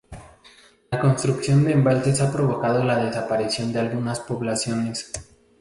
[0.89, 5.11] La construcción de embalses ha provocado la desaparición de algunas poblaciones.